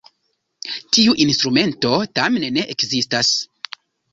[0.95, 3.31] Tiu instrumento tamen ne ekzistas.